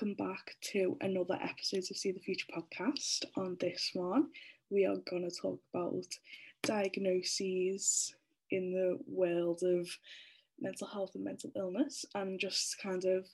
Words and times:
welcome 0.00 0.14
back 0.14 0.56
to 0.62 0.96
another 1.02 1.38
episode 1.42 1.84
of 1.90 1.96
See 1.96 2.10
the 2.10 2.20
Future 2.20 2.46
podcast. 2.56 3.26
On 3.36 3.54
this 3.60 3.90
one, 3.92 4.28
we 4.70 4.86
are 4.86 4.96
going 5.10 5.28
to 5.28 5.36
talk 5.36 5.60
about 5.74 6.06
diagnoses 6.62 8.14
in 8.50 8.72
the 8.72 8.98
world 9.06 9.60
of 9.62 9.90
mental 10.58 10.86
health 10.86 11.10
and 11.16 11.24
mental 11.24 11.50
illness 11.54 12.06
and 12.14 12.40
just 12.40 12.80
kind 12.82 13.04
of 13.04 13.26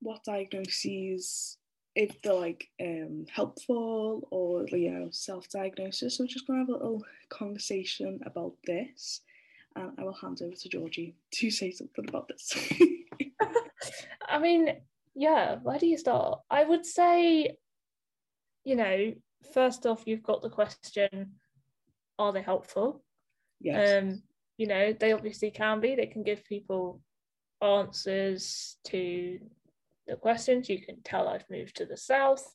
what 0.00 0.24
diagnoses 0.24 1.58
if 1.94 2.20
they're 2.20 2.32
like 2.34 2.68
um, 2.80 3.24
helpful 3.30 4.26
or 4.32 4.66
you 4.72 4.90
know 4.90 5.08
self-diagnosis. 5.12 6.16
So 6.16 6.24
we're 6.24 6.28
just 6.28 6.48
going 6.48 6.66
to 6.66 6.72
have 6.72 6.80
a 6.80 6.84
little 6.84 7.04
conversation 7.28 8.18
about 8.26 8.54
this. 8.66 9.20
And 9.76 9.92
i 9.98 10.02
will 10.02 10.14
hand 10.14 10.40
over 10.42 10.56
to 10.56 10.68
georgie 10.68 11.14
to 11.34 11.48
say 11.48 11.70
something 11.70 12.08
about 12.08 12.26
this. 12.26 12.52
I 14.28 14.40
mean, 14.40 14.74
yeah, 15.16 15.56
where 15.62 15.78
do 15.78 15.86
you 15.86 15.96
start? 15.96 16.40
I 16.50 16.62
would 16.62 16.84
say, 16.84 17.56
you 18.64 18.76
know, 18.76 19.14
first 19.54 19.86
off, 19.86 20.02
you've 20.06 20.22
got 20.22 20.42
the 20.42 20.50
question, 20.50 21.32
are 22.18 22.32
they 22.32 22.42
helpful? 22.42 23.02
yes 23.60 24.02
Um, 24.02 24.22
you 24.58 24.66
know, 24.66 24.92
they 24.92 25.12
obviously 25.12 25.50
can 25.50 25.80
be. 25.80 25.94
They 25.94 26.06
can 26.06 26.22
give 26.22 26.44
people 26.44 27.00
answers 27.62 28.76
to 28.84 29.38
the 30.06 30.16
questions. 30.16 30.68
You 30.68 30.80
can 30.80 31.02
tell 31.02 31.28
I've 31.28 31.44
moved 31.50 31.76
to 31.76 31.86
the 31.86 31.96
south. 31.96 32.46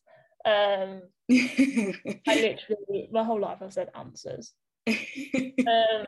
Um, 0.45 1.01
I 1.31 2.25
literally 2.27 3.09
my 3.11 3.23
whole 3.23 3.39
life 3.39 3.59
I've 3.61 3.73
said 3.73 3.89
answers. 3.95 4.53
Um, 5.67 6.05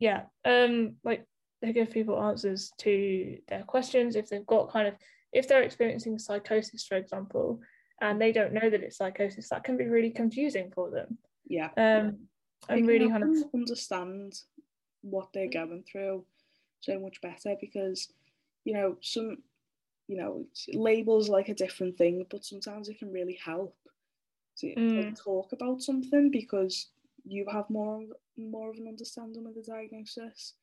yeah, 0.00 0.22
um, 0.44 0.96
like 1.04 1.24
they 1.62 1.72
give 1.72 1.92
people 1.92 2.20
answers 2.20 2.72
to 2.78 3.38
their 3.48 3.62
questions 3.62 4.16
if 4.16 4.28
they've 4.28 4.46
got 4.46 4.72
kind 4.72 4.88
of 4.88 4.94
if 5.32 5.46
they're 5.48 5.62
experiencing 5.62 6.18
psychosis, 6.18 6.84
for 6.84 6.96
example, 6.96 7.60
and 8.00 8.20
they 8.20 8.32
don't 8.32 8.52
know 8.52 8.68
that 8.70 8.82
it's 8.82 8.96
psychosis, 8.96 9.48
that 9.50 9.64
can 9.64 9.76
be 9.76 9.86
really 9.86 10.10
confusing 10.10 10.70
for 10.74 10.90
them. 10.90 11.18
yeah 11.46 11.70
Um, 11.76 12.28
and 12.68 12.86
really 12.86 13.08
kind 13.08 13.24
of 13.24 13.36
understand 13.54 14.34
what 15.02 15.28
they're 15.32 15.48
going 15.50 15.82
through 15.90 16.24
so 16.80 16.98
much 16.98 17.20
better 17.20 17.56
because 17.60 18.12
you 18.64 18.74
know 18.74 18.96
some 19.00 19.38
you 20.08 20.16
know 20.16 20.44
labels 20.74 21.28
like 21.28 21.48
a 21.48 21.54
different 21.54 21.96
thing 21.96 22.26
but 22.30 22.44
sometimes 22.44 22.88
it 22.88 22.98
can 22.98 23.12
really 23.12 23.38
help 23.42 23.74
to 24.58 24.74
Mm. 24.76 25.14
talk 25.22 25.52
about 25.52 25.80
something 25.80 26.30
because 26.30 26.88
you 27.24 27.46
have 27.50 27.68
more 27.70 28.02
more 28.36 28.70
of 28.70 28.76
an 28.76 28.88
understanding 28.88 29.46
of 29.46 29.54
the 29.54 29.62
diagnosis 29.62 30.54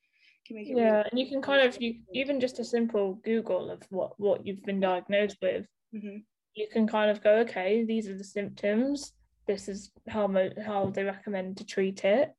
can 0.48 0.56
make 0.56 0.70
it 0.70 0.74
really 0.76 0.86
yeah, 0.86 1.04
and 1.10 1.20
you 1.20 1.28
can 1.28 1.42
kind 1.42 1.68
of 1.68 1.78
you 1.82 1.96
even 2.14 2.40
just 2.40 2.60
a 2.60 2.64
simple 2.64 3.16
Google 3.24 3.70
of 3.72 3.82
what 3.90 4.20
what 4.20 4.46
you've 4.46 4.64
been 4.64 4.80
diagnosed 4.80 5.38
with. 5.42 5.66
Mhm. 5.94 6.24
You 6.56 6.68
can 6.72 6.88
kind 6.88 7.12
of 7.12 7.22
go, 7.24 7.38
okay, 7.40 7.84
these 7.86 8.08
are 8.10 8.18
the 8.18 8.24
symptoms. 8.24 9.14
This 9.46 9.68
is 9.70 9.92
how 10.08 10.28
mo- 10.28 10.50
how 10.66 10.88
they 10.88 11.04
recommend 11.04 11.58
to 11.58 11.66
treat 11.66 12.04
it. 12.04 12.32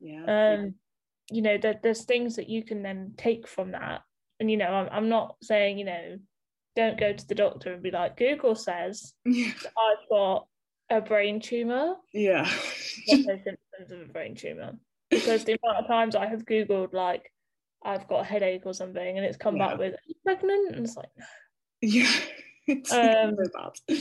yeah 0.00 0.24
um 0.54 0.74
you 1.30 1.40
know 1.42 1.56
that 1.58 1.82
there's 1.82 2.04
things 2.04 2.36
that 2.36 2.48
you 2.50 2.62
can 2.62 2.82
then 2.82 3.14
take 3.16 3.48
from 3.48 3.70
that 3.72 4.02
and 4.40 4.50
you 4.50 4.56
know 4.58 4.66
I'm, 4.68 4.88
I'm 4.92 5.08
not 5.08 5.36
saying 5.42 5.78
you 5.78 5.86
know 5.86 6.18
don't 6.76 6.98
go 7.00 7.12
to 7.14 7.26
the 7.28 7.34
doctor 7.34 7.72
and 7.72 7.82
be 7.82 7.90
like 7.90 8.16
google 8.18 8.54
says 8.54 9.14
yeah 9.24 9.52
i've 9.64 10.08
got 10.10 10.46
a 10.90 11.00
brain 11.00 11.40
tumor 11.40 11.94
yeah 12.12 12.44
symptoms 13.06 13.90
of 13.90 14.00
a 14.02 14.12
brain 14.12 14.34
tumor 14.34 14.72
because 15.08 15.44
the 15.44 15.56
amount 15.62 15.78
of 15.82 15.86
times 15.86 16.14
i 16.14 16.26
have 16.26 16.44
googled 16.44 16.92
like 16.92 17.30
i've 17.84 18.08
got 18.08 18.20
a 18.20 18.24
headache 18.24 18.62
or 18.64 18.74
something 18.74 19.16
and 19.16 19.24
it's 19.26 19.36
come 19.36 19.56
Yeah. 19.56 19.68
back 19.68 19.78
with 19.78 19.94
are 19.94 19.98
you 20.06 20.14
pregnant 20.24 20.74
and 20.76 20.84
it's 20.86 20.96
like 20.96 21.10
no. 21.16 21.24
yeah 21.82 22.12
it's 22.66 22.92
Um, 22.92 23.36
so 23.36 23.50
bad 23.52 23.98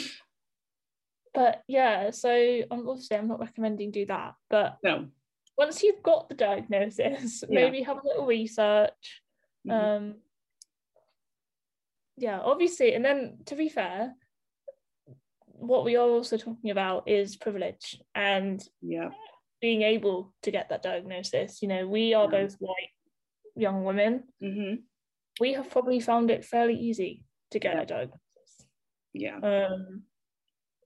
but 1.34 1.64
yeah 1.68 2.12
so 2.12 2.62
um, 2.72 2.88
obviously 2.88 3.18
i'm 3.18 3.28
not 3.28 3.40
recommending 3.40 3.92
do 3.92 4.06
that 4.06 4.36
but 4.50 4.78
no 4.84 5.08
once 5.58 5.84
you've 5.84 6.02
got 6.04 6.30
the 6.30 6.36
diagnosis 6.36 7.44
Yeah. 7.50 7.66
maybe 7.66 7.82
have 7.84 7.98
a 7.98 8.08
little 8.08 8.26
research 8.26 9.22
Mhm. 9.68 9.72
um 9.74 10.16
yeah 12.18 12.40
obviously 12.42 12.94
and 12.94 13.04
then 13.04 13.40
to 13.46 13.56
be 13.56 13.70
fair 13.70 14.14
what 15.46 15.86
we 15.86 15.96
are 15.96 16.08
also 16.10 16.38
talking 16.38 16.70
about 16.72 17.08
is 17.08 17.36
privilege 17.38 18.02
and 18.14 18.62
yeah 18.82 19.10
being 19.62 19.82
able 19.82 20.34
to 20.42 20.52
get 20.52 20.70
that 20.70 20.84
diagnosis 20.84 21.62
you 21.62 21.68
know 21.70 21.88
we 21.88 22.14
are 22.14 22.28
both 22.28 22.56
white 22.60 22.90
young 23.56 23.84
women 23.84 24.24
hmm 24.42 24.76
we 25.40 25.54
have 25.54 25.70
probably 25.70 26.00
found 26.00 26.30
it 26.30 26.46
fairly 26.46 26.76
easy 26.76 27.24
to 27.52 27.60
get 27.60 27.76
Yeah. 27.76 27.82
a 27.82 27.86
diagnosis 27.86 28.66
yeah 29.14 29.36
um 29.38 30.04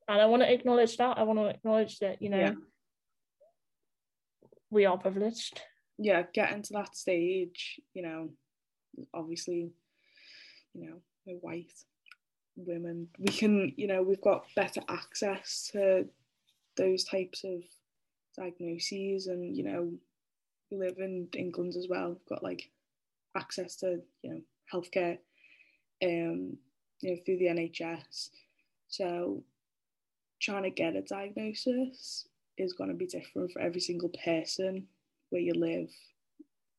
and 0.07 0.21
i 0.21 0.25
want 0.25 0.41
to 0.41 0.51
acknowledge 0.51 0.97
that 0.97 1.17
i 1.17 1.23
want 1.23 1.39
to 1.39 1.47
acknowledge 1.47 1.99
that 1.99 2.21
you 2.21 2.29
know 2.29 2.39
Yeah. 2.39 2.53
we 4.69 4.85
are 4.85 4.97
privileged 4.97 5.61
yeah, 5.99 6.23
getting 6.31 6.61
to 6.61 6.73
that 6.73 6.95
stage, 6.95 7.79
you 7.95 8.03
know, 8.03 8.29
obviously, 9.13 9.71
you 10.75 10.85
know, 10.89 10.97
we're 11.25 11.37
white 11.37 11.73
women. 12.55 13.07
We 13.17 13.31
can, 13.31 13.73
you 13.77 13.87
know, 13.87 14.03
we've 14.03 14.21
got 14.21 14.45
better 14.55 14.81
access 14.87 15.69
to 15.71 16.05
those 16.75 17.03
types 17.03 17.43
of 17.43 17.63
diagnoses, 18.37 19.25
and 19.25 19.57
you 19.57 19.63
know, 19.63 19.93
live 20.71 20.97
in 20.97 21.27
England 21.33 21.75
as 21.75 21.87
well. 21.89 22.09
We've 22.09 22.29
got 22.29 22.43
like 22.43 22.69
access 23.35 23.75
to, 23.77 24.01
you 24.23 24.29
know, 24.29 24.41
healthcare, 24.71 25.17
um, 26.03 26.57
you 27.01 27.11
know, 27.11 27.17
through 27.25 27.37
the 27.37 27.47
NHS. 27.47 28.29
So, 28.89 29.43
trying 30.41 30.63
to 30.63 30.69
get 30.69 30.95
a 30.95 31.01
diagnosis 31.01 32.27
is 32.57 32.73
going 32.73 32.89
to 32.89 32.95
be 32.95 33.05
different 33.05 33.51
for 33.51 33.61
every 33.61 33.81
single 33.81 34.11
person 34.23 34.87
where 35.29 35.41
you 35.41 35.53
live, 35.53 35.89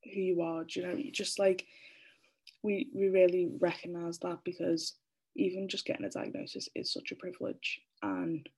who 0.04 0.20
you 0.20 0.42
are. 0.42 0.64
Do 0.64 0.80
you 0.80 0.86
know, 0.86 0.94
you 0.94 1.12
just 1.12 1.38
like 1.38 1.66
we 2.62 2.88
we 2.94 3.08
really 3.08 3.50
recognise 3.60 4.18
that 4.20 4.38
because 4.44 4.94
even 5.36 5.68
just 5.68 5.84
getting 5.84 6.04
a 6.04 6.10
diagnosis 6.10 6.68
is 6.74 6.92
such 6.92 7.12
a 7.12 7.16
privilege, 7.16 7.80
and 8.02 8.48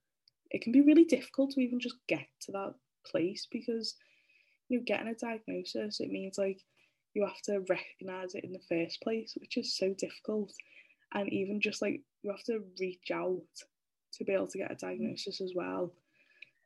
it 0.49 0.61
can 0.61 0.71
be 0.71 0.81
really 0.81 1.05
difficult 1.05 1.51
to 1.51 1.61
even 1.61 1.79
just 1.79 1.95
get 2.07 2.25
to 2.41 2.51
that 2.51 2.73
place 3.05 3.47
because 3.51 3.95
you 4.71 4.77
know 4.79 4.83
getting 4.85 5.07
a 5.07 5.15
diagnosis 5.15 5.99
it 5.99 6.09
means 6.09 6.37
like 6.37 6.59
you 7.13 7.25
have 7.25 7.41
to 7.43 7.59
recognise 7.69 8.35
it 8.35 8.45
in 8.45 8.53
the 8.53 8.59
first 8.69 9.01
place, 9.01 9.33
which 9.37 9.57
is 9.57 9.75
so 9.75 9.93
difficult, 9.97 10.51
and 11.13 11.27
even 11.31 11.59
just 11.59 11.81
like 11.81 12.01
you 12.23 12.31
have 12.31 12.43
to 12.45 12.59
reach 12.79 13.11
out 13.13 13.41
to 14.13 14.23
be 14.23 14.31
able 14.33 14.47
to 14.47 14.57
get 14.57 14.71
a 14.71 14.75
diagnosis 14.75 15.41
as 15.41 15.51
well. 15.53 15.91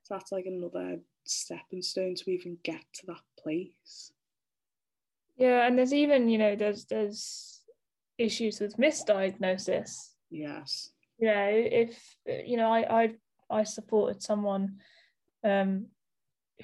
So 0.04 0.14
that's 0.14 0.32
like 0.32 0.46
another 0.46 1.00
stepping 1.26 1.82
stone 1.82 2.14
to 2.16 2.30
even 2.32 2.58
get 2.64 2.82
to 2.94 3.06
that 3.08 3.22
place. 3.42 4.12
yeah 5.38 5.66
and 5.68 5.78
there's 5.78 5.94
even 5.94 6.30
you 6.30 6.38
know 6.38 6.56
there's 6.56 6.86
there's 6.86 7.62
issues 8.18 8.60
with 8.60 8.78
misdiagnosis 8.78 10.12
Yes. 10.30 10.92
you 11.18 11.28
know 11.28 11.50
if 11.50 12.16
you 12.26 12.56
know 12.58 12.72
i 12.72 13.04
i, 13.04 13.14
I 13.50 13.64
supported 13.64 14.22
someone 14.22 14.78
um 15.44 15.88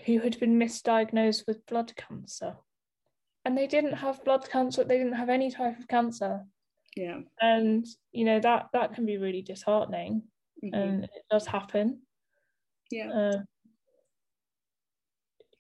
who 0.06 0.20
had 0.20 0.40
been 0.40 0.58
misdiagnosed 0.60 1.46
with 1.48 1.66
blood 1.66 1.94
cancer. 1.96 2.56
And 3.44 3.58
they 3.58 3.68
didn't 3.68 3.94
have 3.94 4.24
blood 4.24 4.48
cancer 4.50 4.84
they 4.84 4.98
didn't 4.98 5.14
have 5.14 5.30
any 5.30 5.52
type 5.52 5.78
of 5.80 5.88
cancer. 5.88 6.46
Yeah. 6.96 7.22
and 7.40 7.86
you 8.12 8.26
know 8.26 8.42
that 8.42 8.68
that 8.74 8.94
can 8.94 9.06
be 9.06 9.18
really 9.18 9.42
disheartening. 9.42 10.24
Mhm. 10.64 10.74
and 10.74 11.04
it 11.06 11.26
does 11.30 11.48
happen. 11.48 12.02
Yeah. 12.92 13.10
uh, 13.10 13.42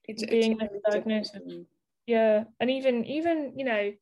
It's, 0.07 0.25
being 0.25 0.57
really 0.57 0.79
misdiagnosed 0.85 1.65
yeah. 2.07 2.43
And 2.59 2.69
even 2.69 3.05
even 3.05 3.57
you 3.57 3.65
know 3.65 3.93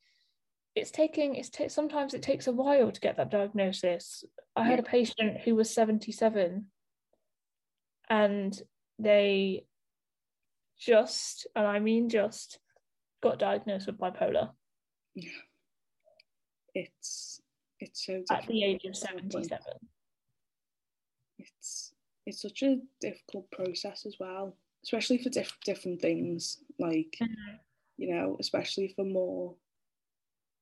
it's 0.75 0.91
taking 0.91 1.35
it's 1.35 1.50
ta- 1.50 1.68
sometimes 1.68 2.13
it 2.13 2.22
takes 2.22 2.47
a 2.47 2.51
while 2.51 2.91
to 2.91 3.01
get 3.01 3.18
that 3.18 3.29
diagnosis. 3.31 4.23
I 4.56 4.63
had 4.63 4.79
a 4.79 4.84
patient 4.84 5.42
who 5.42 5.56
was 5.56 5.69
77 5.74 6.71
and 8.09 8.62
they 8.98 9.65
just 10.80 11.48
and 11.56 11.68
i 11.68 11.80
mean 11.80 12.10
just 12.10 12.60
got 13.22 13.40
diagnosed 13.40 13.88
with 13.88 13.98
bipolar 13.98 14.50
Yeah. 15.16 15.30
It's 16.76 17.42
it's 17.80 18.06
so 18.06 18.24
at 18.31 18.46
the 18.48 18.64
age 18.64 18.86
of 18.86 18.92
at 18.92 18.98
some 18.98 19.18
point. 19.18 19.31
77 19.31 19.64
It's 21.38 21.94
it's 22.26 22.42
such 22.42 22.64
a 22.64 22.78
difficult 23.02 23.50
process 23.52 24.06
as 24.06 24.18
well, 24.20 24.56
especially 24.84 25.18
for 25.18 25.30
diff- 25.30 25.58
different 25.66 26.02
things. 26.02 26.60
Like 26.78 27.18
mm-hmm. 27.22 27.56
you 27.98 28.14
know, 28.14 28.38
especially 28.40 28.94
for 28.96 29.06
more. 29.06 29.56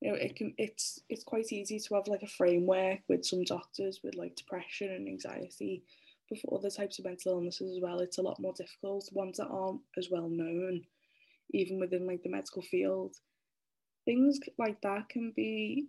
You 0.02 0.12
know, 0.12 0.18
it 0.18 0.36
can 0.36 0.54
it's 0.58 1.02
it's 1.10 1.24
quite 1.24 1.52
easy 1.52 1.80
to 1.80 1.96
have 1.96 2.08
like 2.08 2.22
a 2.22 2.28
framework 2.28 3.00
with 3.08 3.26
some 3.26 3.44
doctors 3.44 4.02
with 4.04 4.16
like 4.16 4.36
depression 4.36 4.92
and 4.92 5.08
anxiety, 5.08 5.84
but 6.30 6.40
for 6.40 6.58
other 6.58 6.70
types 6.70 7.00
of 7.00 7.06
mental 7.06 7.34
illnesses 7.34 7.76
as 7.76 7.82
well, 7.82 8.00
it's 8.00 8.18
a 8.18 8.22
lot 8.22 8.40
more 8.40 8.54
difficult. 8.54 9.10
Ones 9.14 9.38
that 9.38 9.48
aren't 9.48 9.82
as 9.98 10.10
well 10.12 10.30
known, 10.30 10.82
even 11.54 11.80
within 11.80 12.06
like 12.06 12.24
the 12.24 12.30
medical 12.30 12.62
field, 12.62 13.16
things 14.06 14.40
like 14.58 14.82
that 14.82 15.10
can 15.10 15.32
be 15.36 15.88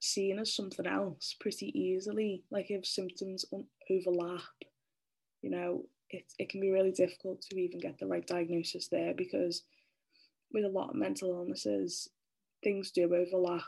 seen 0.00 0.38
as 0.38 0.54
something 0.54 0.86
else 0.86 1.34
pretty 1.40 1.76
easily. 1.78 2.44
Like 2.50 2.70
if 2.70 2.86
symptoms 2.86 3.44
overlap, 3.90 4.42
you 5.42 5.50
know, 5.50 5.84
it, 6.10 6.24
it 6.38 6.48
can 6.50 6.60
be 6.60 6.70
really 6.70 6.92
difficult 6.92 7.40
to 7.42 7.60
even 7.60 7.80
get 7.80 7.98
the 7.98 8.06
right 8.06 8.26
diagnosis 8.26 8.88
there 8.88 9.14
because 9.14 9.62
with 10.52 10.64
a 10.64 10.68
lot 10.68 10.90
of 10.90 10.96
mental 10.96 11.32
illnesses, 11.32 12.08
things 12.62 12.90
do 12.90 13.14
overlap 13.14 13.62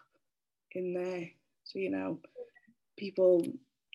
in 0.72 0.94
there. 0.94 1.28
So, 1.64 1.78
you 1.78 1.90
know, 1.90 2.20
people 2.96 3.44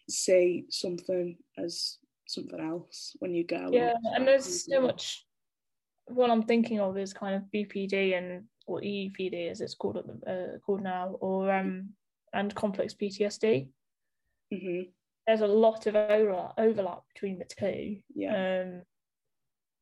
say 0.09 0.65
something 0.69 1.37
as 1.57 1.97
something 2.27 2.59
else 2.59 3.15
when 3.19 3.33
you 3.33 3.43
go. 3.43 3.69
Yeah, 3.71 3.93
and 4.15 4.27
there's 4.27 4.65
so 4.65 4.81
much. 4.81 5.25
What 6.05 6.29
I'm 6.29 6.43
thinking 6.43 6.79
of 6.79 6.97
is 6.97 7.13
kind 7.13 7.35
of 7.35 7.43
BPD 7.53 8.17
and 8.17 8.43
or 8.65 8.81
EPD 8.81 9.49
as 9.49 9.61
it's 9.61 9.75
called 9.75 9.97
uh, 9.97 10.57
called 10.65 10.83
now, 10.83 11.15
or 11.19 11.51
um 11.51 11.89
and 12.33 12.53
complex 12.55 12.93
PTSD. 12.93 13.67
Mm-hmm. 14.53 14.81
There's 15.27 15.41
a 15.41 15.47
lot 15.47 15.87
of 15.87 15.95
overlap 15.95 16.53
overlap 16.57 17.01
between 17.13 17.39
the 17.39 17.45
two. 17.45 17.97
Yeah. 18.15 18.63
Um, 18.63 18.81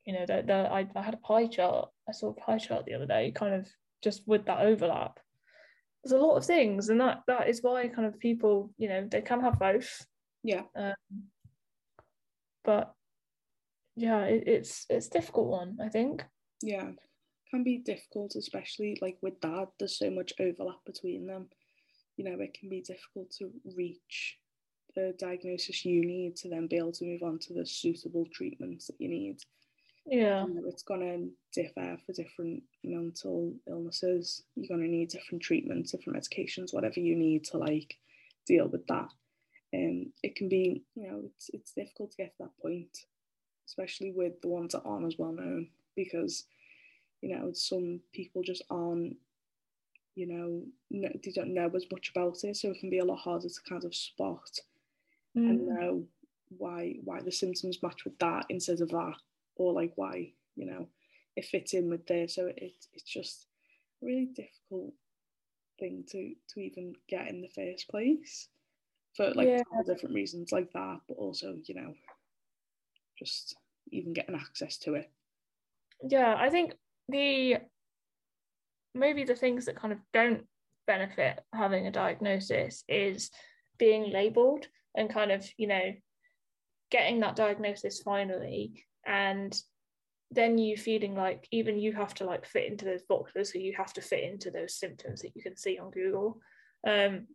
you 0.05 0.13
know, 0.13 0.25
that 0.25 0.49
I, 0.49 0.87
I 0.95 1.01
had 1.01 1.13
a 1.13 1.17
pie 1.17 1.47
chart. 1.47 1.89
I 2.07 2.13
saw 2.13 2.29
a 2.29 2.33
pie 2.33 2.57
chart 2.57 2.85
the 2.85 2.95
other 2.95 3.05
day, 3.05 3.31
kind 3.31 3.53
of 3.53 3.67
just 4.03 4.27
with 4.27 4.45
that 4.45 4.61
overlap. 4.61 5.19
There's 6.03 6.19
a 6.19 6.25
lot 6.25 6.37
of 6.37 6.45
things, 6.45 6.89
and 6.89 7.01
that 7.01 7.23
that 7.27 7.49
is 7.49 7.61
why 7.61 7.87
kind 7.87 8.07
of 8.07 8.19
people, 8.19 8.71
you 8.77 8.89
know, 8.89 9.07
they 9.09 9.21
can 9.21 9.41
have 9.41 9.59
both. 9.59 10.05
Yeah. 10.43 10.63
Um, 10.75 10.93
but 12.63 12.93
yeah, 13.95 14.23
it, 14.23 14.43
it's 14.47 14.85
it's 14.89 15.09
difficult 15.09 15.47
one, 15.47 15.77
I 15.83 15.89
think. 15.89 16.23
Yeah, 16.61 16.91
can 17.49 17.63
be 17.63 17.79
difficult, 17.79 18.35
especially 18.35 18.97
like 19.01 19.17
with 19.21 19.39
that. 19.41 19.67
There's 19.77 19.97
so 19.97 20.09
much 20.09 20.33
overlap 20.39 20.79
between 20.85 21.27
them. 21.27 21.47
You 22.17 22.25
know, 22.25 22.39
it 22.39 22.53
can 22.53 22.69
be 22.69 22.81
difficult 22.81 23.31
to 23.39 23.49
reach 23.75 24.37
the 24.95 25.13
diagnosis 25.19 25.85
you 25.85 26.03
need 26.05 26.35
to 26.37 26.49
then 26.49 26.67
be 26.67 26.77
able 26.77 26.91
to 26.93 27.05
move 27.05 27.23
on 27.23 27.39
to 27.39 27.53
the 27.53 27.65
suitable 27.65 28.25
treatments 28.33 28.87
that 28.87 28.99
you 28.99 29.07
need. 29.07 29.37
Yeah, 30.05 30.45
you 30.47 30.55
know, 30.55 30.61
it's 30.67 30.83
going 30.83 31.01
to 31.01 31.61
differ 31.61 31.97
for 32.05 32.13
different 32.13 32.63
mental 32.83 33.53
illnesses. 33.67 34.43
You're 34.55 34.75
going 34.75 34.81
to 34.81 34.95
need 34.95 35.09
different 35.09 35.43
treatments, 35.43 35.91
different 35.91 36.17
medications, 36.19 36.73
whatever 36.73 36.99
you 36.99 37.15
need 37.15 37.43
to 37.45 37.57
like 37.57 37.97
deal 38.47 38.67
with 38.67 38.87
that. 38.87 39.09
Um, 39.71 40.11
it 40.23 40.35
can 40.35 40.49
be, 40.49 40.83
you 40.95 41.07
know, 41.07 41.21
it's 41.25 41.51
it's 41.53 41.73
difficult 41.73 42.11
to 42.11 42.17
get 42.17 42.31
to 42.37 42.43
that 42.43 42.61
point, 42.61 43.05
especially 43.67 44.11
with 44.11 44.41
the 44.41 44.47
ones 44.47 44.71
that 44.73 44.81
aren't 44.83 45.05
as 45.05 45.19
well 45.19 45.31
known, 45.31 45.67
because, 45.95 46.45
you 47.21 47.35
know, 47.35 47.51
some 47.53 47.99
people 48.11 48.41
just 48.41 48.63
aren't, 48.71 49.15
you 50.15 50.25
know, 50.25 50.63
no, 50.89 51.09
they 51.23 51.31
don't 51.31 51.53
know 51.53 51.69
as 51.75 51.85
much 51.91 52.09
about 52.09 52.43
it, 52.43 52.57
so 52.57 52.71
it 52.71 52.79
can 52.79 52.89
be 52.89 52.97
a 52.97 53.05
lot 53.05 53.19
harder 53.19 53.47
to 53.47 53.61
kind 53.69 53.85
of 53.85 53.93
spot 53.93 54.59
mm. 55.37 55.47
and 55.47 55.67
know 55.67 56.03
why 56.57 56.95
why 57.03 57.21
the 57.21 57.31
symptoms 57.31 57.83
match 57.83 58.05
with 58.05 58.17
that 58.17 58.45
instead 58.49 58.81
of 58.81 58.89
that, 58.89 59.13
or 59.59 59.73
like 59.73 59.93
why 59.95 60.31
you 60.55 60.65
know 60.65 60.87
it 61.35 61.45
fits 61.45 61.73
in 61.73 61.89
with 61.89 62.07
this. 62.07 62.35
So 62.35 62.47
it 62.47 62.73
it's 62.93 63.03
just 63.03 63.45
a 64.01 64.05
really 64.05 64.29
difficult 64.35 64.93
thing 65.79 66.03
to 66.09 66.33
to 66.53 66.59
even 66.59 66.93
get 67.07 67.27
in 67.27 67.41
the 67.41 67.49
first 67.49 67.87
place 67.89 68.49
for 69.15 69.31
like 69.33 69.47
yeah. 69.47 69.61
different 69.85 70.15
reasons 70.15 70.51
like 70.51 70.71
that, 70.73 70.99
but 71.07 71.17
also, 71.17 71.55
you 71.65 71.75
know, 71.75 71.93
just 73.17 73.55
even 73.91 74.13
getting 74.13 74.35
access 74.35 74.77
to 74.77 74.95
it. 74.95 75.09
Yeah, 76.07 76.35
I 76.37 76.49
think 76.49 76.73
the 77.09 77.57
maybe 78.95 79.23
the 79.23 79.35
things 79.35 79.65
that 79.65 79.75
kind 79.75 79.93
of 79.93 79.99
don't 80.13 80.45
benefit 80.87 81.41
having 81.53 81.87
a 81.87 81.91
diagnosis 81.91 82.83
is 82.87 83.29
being 83.77 84.11
labeled 84.11 84.67
and 84.95 85.13
kind 85.13 85.31
of, 85.31 85.45
you 85.57 85.67
know, 85.67 85.93
getting 86.91 87.19
that 87.19 87.35
diagnosis 87.35 88.01
finally 88.01 88.85
and 89.05 89.59
then 90.31 90.57
you 90.57 90.77
feeling 90.77 91.15
like 91.15 91.47
even 91.51 91.79
you 91.79 91.91
have 91.93 92.13
to 92.13 92.25
like 92.25 92.45
fit 92.45 92.71
into 92.71 92.85
those 92.85 93.01
boxes 93.03 93.51
so 93.51 93.57
you 93.57 93.73
have 93.75 93.91
to 93.93 94.01
fit 94.01 94.23
into 94.23 94.51
those 94.51 94.75
symptoms 94.75 95.21
that 95.21 95.31
you 95.35 95.41
can 95.41 95.57
see 95.57 95.79
on 95.79 95.89
google. 95.91 96.39
Um, 96.87 97.27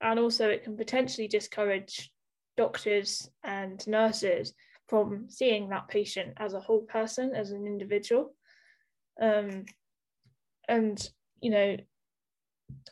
and 0.00 0.18
also 0.18 0.48
it 0.48 0.64
can 0.64 0.76
potentially 0.76 1.28
discourage 1.28 2.12
doctors 2.56 3.30
and 3.44 3.84
nurses 3.86 4.52
from 4.88 5.26
seeing 5.30 5.70
that 5.70 5.88
patient 5.88 6.34
as 6.36 6.52
a 6.52 6.60
whole 6.60 6.82
person 6.82 7.34
as 7.34 7.52
an 7.52 7.66
individual. 7.66 8.34
Um, 9.20 9.64
and 10.68 11.10
you 11.40 11.50
know 11.50 11.76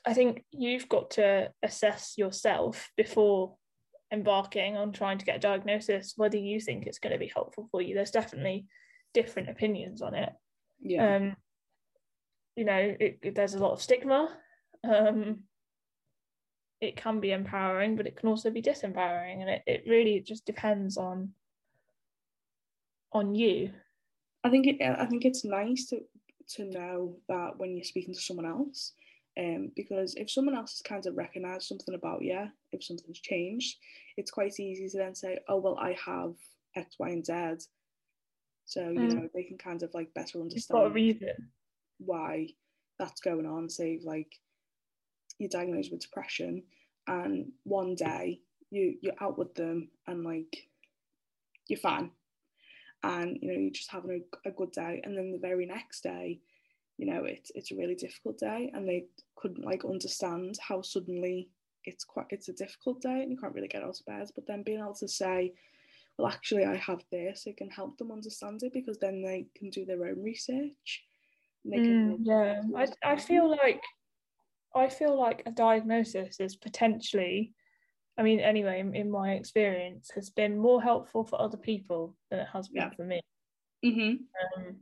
i 0.07 0.15
think 0.15 0.45
you've 0.51 0.89
got 0.89 1.13
to 1.13 1.51
assess 1.63 2.15
yourself 2.17 2.91
before 2.97 3.57
embarking 4.13 4.77
on 4.77 4.93
trying 4.93 5.19
to 5.19 5.25
get 5.25 5.37
a 5.37 5.41
diagnosis 5.41 6.15
whether 6.17 6.37
you 6.37 6.61
think 6.61 6.87
it's 6.87 6.99
going 6.99 7.13
to 7.13 7.19
be 7.19 7.31
helpful 7.33 7.69
for 7.71 7.81
you. 7.81 7.95
There's 7.95 8.11
definitely 8.11 8.67
different 9.15 9.49
opinions 9.49 10.03
on 10.03 10.15
it. 10.15 10.33
Yeah. 10.81 11.17
Um 11.17 11.37
you 12.57 12.65
know 12.65 12.97
it, 12.99 13.19
it, 13.23 13.35
there's 13.35 13.55
a 13.55 13.59
lot 13.59 13.73
of 13.73 13.83
stigma. 13.83 14.37
Um 14.85 15.45
it 16.81 16.97
can 16.97 17.21
be 17.21 17.33
empowering, 17.33 17.97
but 17.97 18.07
it 18.07 18.17
can 18.17 18.29
also 18.29 18.51
be 18.51 18.63
disempowering, 18.63 19.41
and 19.41 19.51
it, 19.51 19.63
it 19.67 19.85
really 19.87 20.21
just 20.21 20.47
depends 20.47 20.97
on 20.97 21.31
on 23.13 23.35
you. 23.35 23.71
I 24.43 24.51
think 24.51 24.67
it, 24.67 24.81
I 24.81 25.05
think 25.07 25.25
it's 25.25 25.45
nice 25.45 25.87
to 25.87 26.01
to 26.55 26.65
know 26.65 27.17
that 27.29 27.59
when 27.59 27.77
you're 27.77 27.85
speaking 27.85 28.15
to 28.15 28.21
someone 28.21 28.47
else, 28.47 28.93
um, 29.41 29.73
because 29.75 30.15
if 30.17 30.31
someone 30.31 30.55
else 30.55 30.73
has 30.73 30.83
kind 30.83 31.07
of 31.07 31.17
recognised 31.17 31.67
something 31.67 31.95
about 31.95 32.23
you, 32.23 32.47
if 32.73 32.85
something's 32.85 33.21
changed, 33.21 33.79
it's 34.17 34.31
quite 34.31 34.61
easy 34.61 34.89
to 34.89 34.99
then 34.99 35.15
say, 35.15 35.39
oh 35.49 35.57
well, 35.57 35.79
I 35.79 35.97
have 36.05 36.35
X, 36.77 36.97
Y, 36.99 37.09
and 37.09 37.25
Z. 37.25 37.67
So 38.67 38.83
you 38.91 39.01
mm. 39.01 39.15
know 39.15 39.29
they 39.35 39.45
can 39.45 39.59
kind 39.59 39.83
of 39.83 39.93
like 39.95 40.13
better 40.15 40.41
understand 40.41 40.95
why 41.99 42.49
that's 42.99 43.21
going 43.21 43.47
on. 43.47 43.71
Say 43.71 44.01
like 44.05 44.33
you're 45.39 45.49
diagnosed 45.49 45.91
with 45.91 46.03
depression 46.03 46.63
and 47.09 47.51
one 47.65 47.95
day 47.95 48.41
you 48.71 48.95
you're 49.01 49.15
out 49.21 49.39
with 49.39 49.55
them 49.55 49.89
and 50.07 50.23
like 50.23 50.69
you're 51.67 51.79
fine 51.79 52.11
and 53.03 53.39
you 53.41 53.49
know 53.49 53.59
you're 53.59 53.71
just 53.71 53.91
having 53.91 54.23
a, 54.45 54.49
a 54.49 54.53
good 54.53 54.71
day 54.71 55.01
and 55.03 55.17
then 55.17 55.33
the 55.33 55.39
very 55.39 55.65
next 55.67 56.03
day 56.03 56.39
you 57.01 57.07
know 57.07 57.25
it's 57.25 57.51
it's 57.55 57.73
a 57.73 57.77
really 57.77 57.95
difficult 57.95 58.39
day 58.39 58.71
and 58.75 58.87
they 58.87 59.07
couldn't 59.37 59.65
like 59.65 59.85
understand 59.85 60.57
how 60.61 60.83
suddenly 60.83 61.49
it's 61.85 62.05
quite 62.05 62.27
it's 62.31 62.49
a 62.49 62.53
difficult 62.53 63.01
day 63.01 63.23
and 63.23 63.31
you 63.31 63.39
can't 63.39 63.55
really 63.55 63.69
get 63.69 63.83
out 63.83 63.89
of 63.99 64.07
bed 64.07 64.29
but 64.35 64.47
then 64.47 64.63
being 64.63 64.81
able 64.81 64.95
to 64.95 65.09
say 65.09 65.53
well 66.19 66.29
actually 66.29 66.65
i 66.65 66.77
have 66.77 67.03
this 67.11 67.47
it 67.47 67.57
can 67.57 67.71
help 67.71 67.97
them 67.97 68.13
understand 68.13 68.61
it 68.63 68.73
because 68.75 68.99
then 68.99 69.23
they 69.23 69.47
can 69.57 69.71
do 69.71 69.87
their 69.87 70.05
own 70.05 70.23
research 70.23 71.05
mm, 71.67 72.17
yeah 72.21 72.61
I, 72.77 73.13
I 73.13 73.17
feel 73.17 73.49
like 73.49 73.81
I 74.75 74.89
feel 74.89 75.19
like 75.19 75.43
a 75.47 75.51
diagnosis 75.51 76.39
is 76.39 76.57
potentially, 76.57 77.53
I 78.17 78.23
mean, 78.23 78.41
anyway, 78.41 78.81
in, 78.81 79.11
my 79.11 79.33
experience, 79.33 80.11
has 80.15 80.31
been 80.31 80.57
more 80.57 80.81
helpful 80.81 81.25
for 81.25 81.41
other 81.41 81.57
people 81.57 82.17
than 82.31 82.41
it 82.41 82.49
has 82.53 82.69
been 82.69 82.83
yeah. 82.83 82.91
for 82.97 83.05
me. 83.05 83.21
Mm-hmm. 83.85 84.61
Um, 84.61 84.77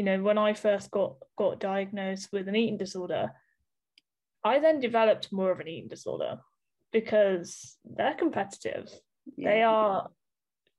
you 0.00 0.04
know, 0.04 0.22
when 0.22 0.38
I 0.38 0.54
first 0.54 0.90
got 0.90 1.16
got 1.36 1.60
diagnosed 1.60 2.30
with 2.32 2.48
an 2.48 2.56
eating 2.56 2.78
disorder, 2.78 3.32
I 4.42 4.58
then 4.58 4.80
developed 4.80 5.30
more 5.30 5.50
of 5.50 5.60
an 5.60 5.68
eating 5.68 5.90
disorder 5.90 6.38
because 6.90 7.76
they're 7.84 8.14
competitive. 8.14 8.90
Yeah. 9.36 9.50
They 9.50 9.62
are, 9.62 10.08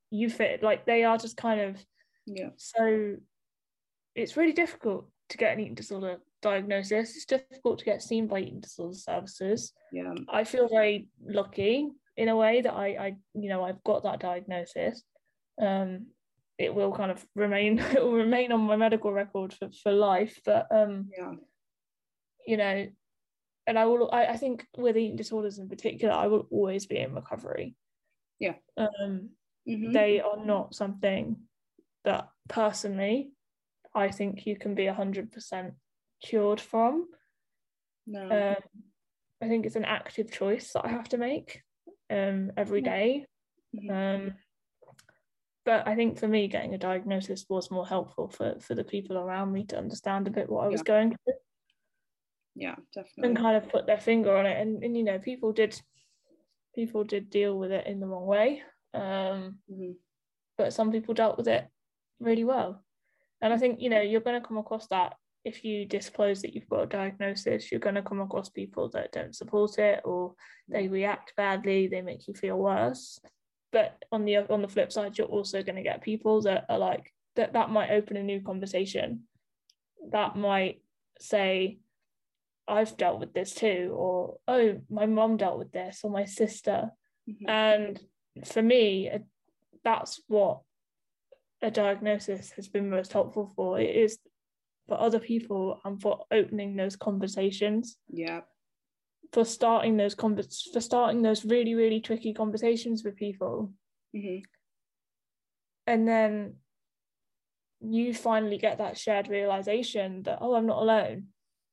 you 0.09 0.27
fit 0.27 0.63
like 0.63 0.87
they 0.87 1.03
are 1.03 1.19
just 1.19 1.37
kind 1.37 1.61
of 1.61 1.85
yeah. 2.25 2.49
So 2.57 3.17
it's 4.15 4.37
really 4.37 4.53
difficult 4.53 5.07
to 5.29 5.37
get 5.37 5.53
an 5.53 5.59
eating 5.59 5.75
disorder 5.75 6.17
diagnosis. 6.41 7.15
It's 7.15 7.25
difficult 7.25 7.77
to 7.77 7.85
get 7.85 8.01
seen 8.01 8.25
by 8.25 8.39
eating 8.39 8.61
disorder 8.61 8.97
services. 8.97 9.71
Yeah. 9.93 10.15
I 10.29 10.45
feel 10.45 10.67
very 10.67 11.09
lucky 11.23 11.91
in 12.17 12.27
a 12.27 12.35
way 12.35 12.61
that 12.61 12.73
I, 12.73 12.87
I 12.87 13.15
you 13.35 13.49
know, 13.49 13.63
I've 13.63 13.83
got 13.83 14.01
that 14.01 14.19
diagnosis. 14.19 15.03
Um, 15.61 16.07
it 16.58 16.74
will 16.74 16.91
kind 16.91 17.12
of 17.12 17.25
remain 17.36 17.79
it 17.96 18.01
will 18.01 18.13
remain 18.13 18.51
on 18.51 18.62
my 18.62 18.75
medical 18.75 19.12
record 19.12 19.53
for, 19.53 19.70
for 19.84 19.91
life. 19.91 20.39
But 20.46 20.67
um 20.72 21.10
yeah. 21.17 21.34
you 22.46 22.58
know, 22.58 22.88
and 23.67 23.79
I 23.79 23.86
will 23.86 24.10
I, 24.12 24.27
I 24.27 24.38
think 24.38 24.65
with 24.77 24.98
eating 24.98 25.17
disorders 25.17 25.60
in 25.60 25.70
particular, 25.70 26.13
I 26.13 26.27
will 26.27 26.48
always 26.51 26.86
be 26.86 26.98
in 26.98 27.13
recovery. 27.13 27.75
Yeah. 28.39 28.55
Um 28.77 29.29
mm-hmm. 29.67 29.91
they 29.91 30.22
are 30.22 30.43
not 30.43 30.75
something 30.75 31.38
that 32.03 32.27
personally 32.50 33.31
I 33.93 34.10
think 34.10 34.46
you 34.46 34.55
can 34.55 34.75
be 34.75 34.88
hundred 34.88 35.31
percent 35.31 35.74
cured 36.24 36.62
from. 36.62 37.08
No. 38.08 38.24
Um, 38.24 38.81
I 39.41 39.48
think 39.48 39.65
it's 39.65 39.75
an 39.75 39.86
active 39.86 40.31
choice 40.31 40.72
that 40.74 40.86
I 40.86 40.89
have 40.89 41.10
to 41.10 41.17
make 41.17 41.62
um, 42.10 42.51
every 42.55 42.81
day. 42.81 43.25
Mm-hmm. 43.75 43.89
Um, 43.91 44.34
but 45.65 45.88
I 45.88 45.96
think 45.96 46.18
for 46.18 46.27
me, 46.27 46.48
getting 46.48 46.74
a 46.74 46.77
diagnosis 46.77 47.46
was 47.50 47.72
more 47.72 47.86
helpful 47.86 48.30
for, 48.30 48.56
for 48.60 48.75
the 48.75 48.84
people 48.84 49.18
around 49.18 49.51
me 49.51 49.65
to 49.65 49.77
understand 49.77 50.27
a 50.27 50.32
bit 50.32 50.50
what 50.50 50.65
I 50.65 50.68
was 50.68 50.82
yeah. 50.82 50.94
going 50.94 51.10
through. 51.10 51.34
Yeah, 52.56 52.75
definitely. 52.94 53.30
And 53.30 53.38
kind 53.38 53.58
of 53.58 53.70
put 53.70 53.86
their 53.86 54.00
finger 54.00 54.36
on 54.36 54.46
it. 54.46 54.60
And, 54.60 54.84
and 54.84 54.98
you 54.98 55.03
know, 55.03 55.20
people 55.20 55.53
did 55.53 55.80
people 56.74 57.03
did 57.03 57.30
deal 57.30 57.58
with 57.58 57.72
it 57.72 57.86
in 57.88 58.00
the 58.00 58.08
wrong 58.08 58.25
way. 58.25 58.63
Um, 58.94 59.60
mm-hmm. 59.72 59.91
but 60.58 60.74
some 60.74 60.91
people 60.91 61.13
dealt 61.13 61.38
with 61.38 61.48
it 61.48 61.65
really 62.20 62.44
well. 62.44 62.84
And 63.41 63.53
I 63.53 63.58
think, 63.58 63.82
you 63.82 63.89
know, 63.89 64.01
you're 64.01 64.22
going 64.22 64.39
to 64.39 64.48
come 64.48 64.58
across 64.58 64.88
that 64.88 65.13
if 65.44 65.63
you 65.63 65.86
disclose 65.86 66.41
that 66.41 66.53
you've 66.53 66.70
got 66.70 66.84
a 66.84 66.88
diagnosis, 66.88 67.72
you're 67.72 67.80
going 67.80 67.96
to 67.96 68.03
come 68.03 68.22
across 68.22 68.50
people 68.50 68.89
that 68.89 69.12
don't 69.12 69.36
support 69.36 69.80
it 69.80 70.01
or 70.03 70.36
they 70.68 70.88
react 70.88 71.34
badly, 71.36 71.88
they 71.88 72.01
make 72.01 72.27
you 72.27 72.34
feel 72.34 72.58
worse. 72.58 73.20
But 73.71 74.03
on 74.11 74.25
the 74.25 74.37
on 74.37 74.61
the 74.61 74.67
flip 74.67 74.91
side, 74.91 75.17
you're 75.17 75.27
also 75.27 75.63
going 75.63 75.77
to 75.77 75.81
get 75.81 76.01
people 76.01 76.41
that 76.41 76.65
are 76.69 76.77
like 76.77 77.13
that 77.35 77.53
that 77.53 77.69
might 77.69 77.91
open 77.91 78.17
a 78.17 78.23
new 78.23 78.41
conversation. 78.41 79.23
That 80.11 80.35
might 80.35 80.81
say, 81.19 81.79
I've 82.67 82.97
dealt 82.97 83.19
with 83.19 83.33
this 83.33 83.53
too, 83.53 83.93
or 83.95 84.37
oh, 84.47 84.81
my 84.89 85.05
mom 85.05 85.37
dealt 85.37 85.57
with 85.57 85.71
this, 85.71 86.01
or 86.03 86.11
my 86.11 86.25
sister. 86.25 86.89
Mm-hmm. 87.29 87.49
And 87.49 87.99
for 88.45 88.61
me, 88.61 89.09
that's 89.83 90.21
what 90.27 90.61
a 91.61 91.71
diagnosis 91.71 92.51
has 92.51 92.67
been 92.67 92.89
most 92.89 93.13
helpful 93.13 93.51
for. 93.55 93.79
It 93.79 93.95
is 93.95 94.17
for 94.87 94.99
other 94.99 95.19
people 95.19 95.79
and 95.85 96.01
for 96.01 96.25
opening 96.31 96.75
those 96.75 96.95
conversations. 96.95 97.97
Yeah. 98.09 98.41
For 99.33 99.45
starting 99.45 99.95
those 99.97 100.15
convers 100.15 100.69
for 100.73 100.81
starting 100.81 101.21
those 101.21 101.45
really, 101.45 101.73
really 101.73 102.01
tricky 102.01 102.33
conversations 102.33 103.03
with 103.03 103.15
people. 103.15 103.73
Mm-hmm. 104.15 104.43
And 105.88 106.07
then 106.07 106.55
you 107.79 108.13
finally 108.13 108.57
get 108.57 108.77
that 108.79 108.97
shared 108.97 109.29
realization 109.29 110.23
that, 110.23 110.39
oh, 110.41 110.55
I'm 110.55 110.67
not 110.67 110.81
alone 110.81 111.27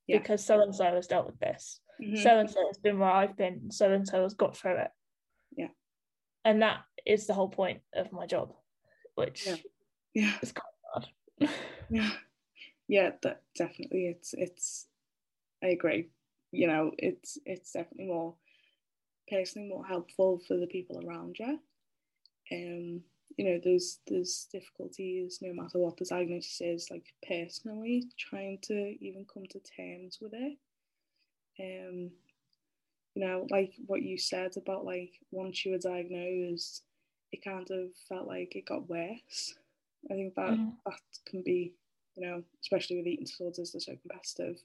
yeah. 0.07 0.19
because 0.19 0.43
so 0.43 0.61
and 0.61 0.73
so 0.73 0.85
has 0.85 1.07
dealt 1.07 1.27
with 1.27 1.39
this. 1.39 1.81
So 2.23 2.39
and 2.39 2.49
so 2.49 2.65
has 2.65 2.77
been 2.77 2.97
where 2.97 3.11
I've 3.11 3.35
been. 3.35 3.71
So 3.71 3.91
and 3.91 4.07
so 4.07 4.23
has 4.23 4.33
got 4.33 4.55
through 4.55 4.77
it. 4.77 4.91
Yeah. 5.55 5.67
And 6.45 6.61
that 6.61 6.79
is 7.05 7.27
the 7.27 7.33
whole 7.33 7.49
point 7.49 7.81
of 7.93 8.13
my 8.13 8.25
job, 8.25 8.53
which 9.15 9.45
yeah, 9.45 9.55
yeah. 10.13 10.33
is 10.41 10.53
kind 10.53 10.71
of 10.95 11.09
hard. 11.39 11.53
yeah 11.89 12.11
yeah 12.89 13.11
that 13.21 13.43
definitely 13.55 14.07
it's 14.07 14.33
it's 14.33 14.87
i 15.63 15.67
agree 15.67 16.09
you 16.51 16.67
know 16.67 16.91
it's 16.97 17.37
it's 17.45 17.71
definitely 17.71 18.07
more 18.07 18.35
personally 19.29 19.67
more 19.67 19.85
helpful 19.85 20.39
for 20.47 20.57
the 20.57 20.67
people 20.67 21.01
around 21.05 21.35
you 21.39 21.59
um 22.51 23.01
you 23.37 23.45
know 23.45 23.59
there's 23.63 23.99
there's 24.07 24.47
difficulties 24.51 25.39
no 25.41 25.53
matter 25.53 25.77
what 25.77 25.95
the 25.97 26.05
diagnosis 26.05 26.61
is 26.61 26.87
like 26.89 27.05
personally 27.27 28.05
trying 28.17 28.57
to 28.61 28.95
even 28.99 29.25
come 29.31 29.43
to 29.49 29.59
terms 29.59 30.17
with 30.21 30.33
it 30.33 30.57
um 31.59 32.09
you 33.15 33.25
know 33.25 33.45
like 33.49 33.73
what 33.85 34.01
you 34.01 34.17
said 34.17 34.51
about 34.57 34.85
like 34.85 35.11
once 35.31 35.63
you 35.63 35.71
were 35.71 35.77
diagnosed 35.77 36.83
it 37.31 37.43
kind 37.43 37.69
of 37.69 37.89
felt 38.07 38.27
like 38.27 38.55
it 38.55 38.65
got 38.65 38.89
worse 38.89 39.53
i 40.09 40.15
think 40.15 40.33
that 40.33 40.51
mm. 40.51 40.71
that 40.85 40.99
can 41.27 41.43
be 41.43 41.73
you 42.19 42.27
know, 42.27 42.43
especially 42.61 42.97
with 42.97 43.07
eating 43.07 43.25
disorders, 43.25 43.71
they're 43.71 43.79
so 43.79 43.95
competitive. 44.01 44.61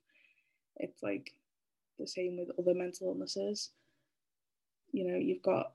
It's 0.76 1.02
like 1.02 1.32
the 1.98 2.06
same 2.06 2.38
with 2.38 2.48
other 2.58 2.76
mental 2.76 3.08
illnesses. 3.08 3.70
You 4.92 5.08
know, 5.08 5.16
you've 5.16 5.42
got, 5.42 5.72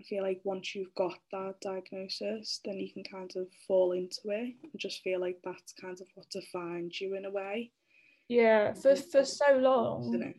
I 0.00 0.04
feel 0.04 0.22
like 0.22 0.40
once 0.44 0.74
you've 0.74 0.94
got 0.94 1.18
that 1.32 1.54
diagnosis, 1.60 2.60
then 2.64 2.78
you 2.78 2.92
can 2.92 3.04
kind 3.04 3.30
of 3.36 3.46
fall 3.66 3.92
into 3.92 4.20
it 4.26 4.54
and 4.62 4.72
just 4.76 5.02
feel 5.02 5.20
like 5.20 5.38
that's 5.44 5.72
kind 5.80 6.00
of 6.00 6.06
what 6.14 6.30
defines 6.30 7.00
you 7.00 7.14
in 7.16 7.24
a 7.24 7.30
way. 7.30 7.72
Yeah, 8.28 8.74
for, 8.74 8.96
for 8.96 9.24
so 9.24 9.56
long? 9.56 10.34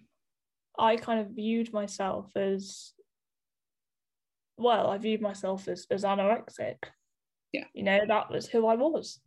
I 0.78 0.96
kind 0.96 1.22
of 1.22 1.36
viewed 1.36 1.74
myself 1.74 2.32
as, 2.36 2.94
well, 4.58 4.88
I 4.88 4.98
viewed 4.98 5.22
myself 5.22 5.68
as, 5.68 5.88
as 5.90 6.04
anorexic. 6.04 6.78
Yeah. 7.52 7.66
You 7.74 7.84
know, 7.84 8.00
that 8.08 8.30
was 8.30 8.48
who 8.48 8.68
I 8.68 8.76
was. 8.76 9.20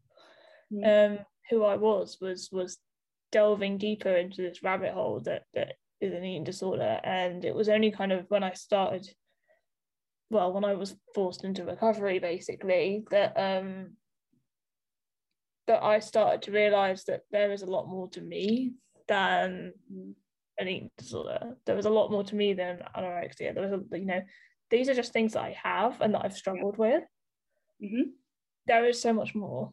Mm. 0.72 1.12
Um, 1.12 1.18
who 1.50 1.64
I 1.64 1.76
was 1.76 2.16
was 2.20 2.48
was 2.50 2.78
delving 3.30 3.76
deeper 3.76 4.14
into 4.14 4.40
this 4.40 4.62
rabbit 4.62 4.92
hole 4.92 5.20
that 5.20 5.42
that 5.52 5.74
is 6.02 6.12
an 6.12 6.24
eating 6.24 6.44
disorder, 6.44 7.00
and 7.04 7.44
it 7.44 7.54
was 7.54 7.68
only 7.68 7.90
kind 7.90 8.12
of 8.12 8.26
when 8.28 8.42
I 8.42 8.52
started, 8.52 9.08
well, 10.30 10.52
when 10.52 10.64
I 10.64 10.74
was 10.74 10.94
forced 11.14 11.44
into 11.44 11.64
recovery, 11.64 12.18
basically 12.18 13.04
that 13.10 13.34
um 13.36 13.96
that 15.66 15.82
I 15.82 16.00
started 16.00 16.42
to 16.42 16.52
realize 16.52 17.04
that 17.04 17.22
there 17.30 17.52
is 17.52 17.62
a 17.62 17.70
lot 17.70 17.88
more 17.88 18.08
to 18.10 18.20
me 18.20 18.72
than 19.06 19.72
an 20.58 20.68
eating 20.68 20.90
disorder. 20.98 21.56
There 21.66 21.76
was 21.76 21.86
a 21.86 21.90
lot 21.90 22.10
more 22.10 22.24
to 22.24 22.34
me 22.34 22.52
than 22.52 22.82
anorexia. 22.96 23.54
There 23.54 23.62
was, 23.62 23.72
a, 23.72 23.98
you 23.98 24.06
know, 24.06 24.22
these 24.70 24.88
are 24.88 24.94
just 24.94 25.12
things 25.12 25.34
that 25.34 25.44
I 25.44 25.56
have 25.62 26.00
and 26.00 26.14
that 26.14 26.24
I've 26.24 26.36
struggled 26.36 26.78
with. 26.78 27.04
Mm-hmm. 27.82 28.10
There 28.66 28.86
is 28.86 29.00
so 29.00 29.12
much 29.12 29.36
more 29.36 29.72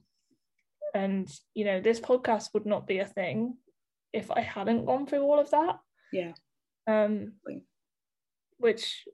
and 0.94 1.30
you 1.54 1.66
know 1.66 1.80
this 1.80 2.00
podcast 2.00 2.54
would 2.54 2.66
not 2.66 2.88
be 2.88 3.00
a 3.00 3.06
thing 3.06 3.56
if 4.14 4.32
i 4.32 4.42
hadn't 4.42 4.86
gone 4.86 5.06
through 5.06 5.22
all 5.22 5.40
of 5.40 5.50
that 5.52 5.78
yeah. 6.12 6.34
Um 6.88 7.34
which 8.58 9.06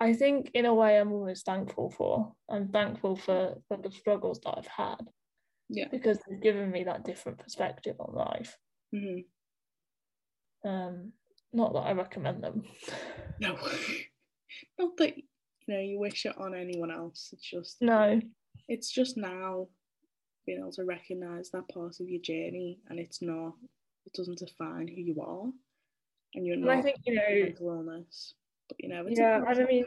i 0.00 0.12
think 0.12 0.50
in 0.54 0.64
a 0.64 0.74
way 0.74 0.98
i'm 0.98 1.12
always 1.12 1.42
thankful 1.42 1.90
for. 1.90 2.32
I'm 2.48 2.68
thankful 2.68 3.16
for 3.16 3.56
for 3.68 3.76
the 3.76 3.90
struggles 3.90 4.40
that 4.44 4.54
i've 4.56 4.66
had. 4.66 5.08
Yeah. 5.68 5.88
Because 5.90 6.18
they've 6.28 6.40
given 6.40 6.70
me 6.70 6.84
that 6.84 7.04
different 7.04 7.38
perspective 7.38 7.96
on 7.98 8.14
life. 8.14 8.56
Mm-hmm. 8.94 10.68
um 10.68 11.12
not 11.52 11.72
that 11.72 11.80
i 11.80 11.92
recommend 11.92 12.42
them. 12.42 12.64
No. 13.40 13.56
Not 14.78 14.96
that 14.98 15.16
you 15.16 15.24
know 15.66 15.80
you 15.80 15.98
wish 15.98 16.24
it 16.24 16.38
on 16.38 16.54
anyone 16.54 16.92
else. 16.92 17.30
It's 17.32 17.42
just 17.42 17.82
no. 17.82 18.20
it's 18.68 18.90
just 18.90 19.16
now 19.16 19.66
being 20.46 20.60
able 20.60 20.72
to 20.72 20.84
recognize 20.84 21.50
that 21.50 21.68
part 21.68 21.98
of 22.00 22.08
your 22.08 22.20
journey 22.20 22.78
and 22.88 22.98
it's 22.98 23.22
not 23.22 23.54
it 24.06 24.12
doesn't 24.12 24.38
define 24.38 24.86
who 24.86 25.00
you 25.00 25.20
are 25.20 25.50
and 26.34 26.46
you're 26.46 26.54
and 26.54 26.64
not 26.64 26.76
I 26.76 26.82
think 26.82 26.98
you 27.04 27.14
know 27.14 27.22
mental 27.28 27.70
illness 27.70 28.34
but 28.68 28.76
you 28.80 28.88
know 28.88 29.04
yeah 29.08 29.40
I 29.46 29.54
mean 29.64 29.84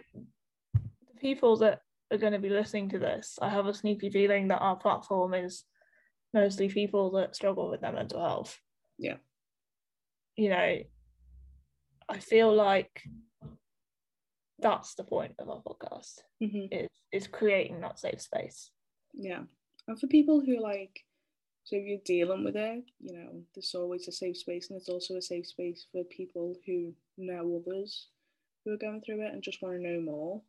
the 0.74 1.20
people 1.20 1.58
that 1.58 1.82
are 2.12 2.18
going 2.18 2.34
to 2.34 2.39
be 2.39 2.50
listening 2.50 2.89
to 2.89 3.00
this 3.00 3.38
I 3.42 3.50
have 3.50 3.68
a 3.68 3.74
sneaky 3.74 4.10
feeling 4.10 4.48
that 4.50 4.60
our 4.60 4.75
platform 4.75 5.34
is 5.34 5.63
mostly 6.34 6.70
people 6.70 7.12
that 7.12 7.36
struggle 7.36 7.70
with 7.70 7.82
their 7.82 7.94
mental 7.94 8.22
health. 8.22 8.60
Yeah. 8.98 9.18
You 10.36 10.50
know 10.50 10.77
I 12.10 12.20
feel 12.20 12.54
like 12.54 13.04
that's 14.60 14.96
the 14.96 15.04
point 15.04 15.34
of 15.39 15.50
our 15.50 15.62
podcast 15.62 16.20
mm-hmm. 16.42 16.74
is 16.74 16.89
is 17.12 17.27
creating 17.27 17.82
that 17.82 18.00
safe 18.00 18.22
space. 18.22 18.72
Yeah. 19.13 19.44
And 19.88 20.00
for 20.00 20.08
people 20.08 20.42
who 20.42 20.62
like, 20.62 21.00
so 21.67 21.75
if 21.75 21.86
you're 21.86 22.00
dealing 22.05 22.45
with 22.45 22.55
it, 22.55 22.86
you 23.01 23.13
know, 23.13 23.43
there's 23.53 23.75
always 23.75 24.07
a 24.07 24.12
safe 24.13 24.38
space, 24.38 24.69
and 24.69 24.79
it's 24.79 24.88
also 24.88 25.15
a 25.17 25.21
safe 25.21 25.47
space 25.47 25.86
for 25.91 26.05
people 26.05 26.55
who 26.65 26.93
know 27.17 27.62
others 27.62 28.07
who 28.63 28.71
are 28.71 28.77
going 28.77 29.01
through 29.01 29.25
it 29.25 29.33
and 29.33 29.43
just 29.43 29.62
want 29.62 29.75
to 29.75 29.81
know 29.81 30.00
more. 30.00 30.41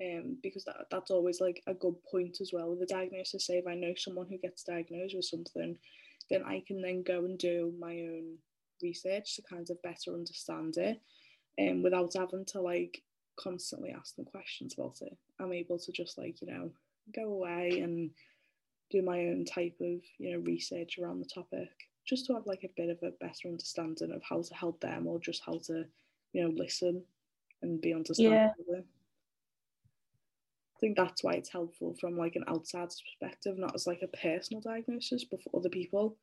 Um, 0.00 0.38
because 0.44 0.64
that, 0.66 0.86
that's 0.92 1.10
always 1.10 1.40
like 1.40 1.60
a 1.66 1.74
good 1.74 1.96
point 2.08 2.38
as 2.40 2.52
well 2.52 2.70
with 2.70 2.78
the 2.78 2.86
diagnosis. 2.86 3.48
Say 3.48 3.54
if 3.54 3.66
I 3.66 3.74
know 3.74 3.94
someone 3.96 4.28
who 4.28 4.38
gets 4.38 4.62
diagnosed 4.62 5.16
with 5.16 5.24
something, 5.24 5.76
then 6.30 6.44
I 6.44 6.62
can 6.64 6.80
then 6.80 7.02
go 7.02 7.24
and 7.24 7.36
do 7.36 7.74
my 7.76 7.90
own 7.90 8.38
research 8.80 9.34
to 9.34 9.42
kind 9.42 9.68
of 9.68 9.82
better 9.82 10.14
understand 10.14 10.76
it, 10.76 11.00
and 11.58 11.70
um, 11.78 11.82
without 11.82 12.12
having 12.14 12.44
to 12.46 12.60
like 12.60 13.02
constantly 13.36 13.90
ask 13.90 14.14
them 14.14 14.24
questions 14.24 14.74
about 14.74 14.98
it. 15.00 15.16
I'm 15.40 15.52
able 15.52 15.80
to 15.80 15.90
just 15.90 16.16
like 16.16 16.40
you 16.40 16.46
know 16.46 16.70
go 17.12 17.24
away 17.24 17.80
and 17.80 18.12
do 18.94 19.02
my 19.02 19.18
own 19.26 19.44
type 19.44 19.74
of 19.80 20.00
you 20.18 20.32
know 20.32 20.38
research 20.38 20.98
around 20.98 21.18
the 21.18 21.28
topic 21.34 21.68
just 22.06 22.26
to 22.26 22.34
have 22.34 22.46
like 22.46 22.62
a 22.64 22.72
bit 22.76 22.90
of 22.90 22.98
a 23.02 23.10
better 23.20 23.48
understanding 23.48 24.12
of 24.12 24.22
how 24.22 24.40
to 24.40 24.54
help 24.54 24.80
them 24.80 25.06
or 25.06 25.18
just 25.18 25.42
how 25.44 25.58
to 25.58 25.84
you 26.32 26.42
know 26.42 26.52
listen 26.54 27.02
and 27.62 27.80
be 27.80 27.92
understanding 27.92 28.32
yeah. 28.32 28.80
I 30.76 30.80
think 30.80 30.96
that's 30.96 31.22
why 31.24 31.34
it's 31.34 31.50
helpful 31.50 31.96
from 32.00 32.18
like 32.18 32.34
an 32.36 32.44
outside 32.48 32.88
perspective, 32.88 33.56
not 33.56 33.74
as 33.74 33.86
like 33.86 34.02
a 34.02 34.16
personal 34.16 34.60
diagnosis, 34.60 35.24
but 35.24 35.40
for 35.40 35.56
other 35.56 35.68
people 35.68 36.16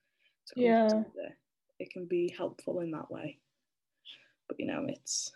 to 0.48 0.62
yeah. 0.62 0.88
it. 0.88 1.38
It 1.80 1.90
can 1.90 2.06
be 2.06 2.34
helpful 2.38 2.82
in 2.82 2.92
that 2.92 3.10
way. 3.10 3.40
But 4.48 4.60
you 4.60 4.68
know, 4.68 4.86
it's 4.88 5.32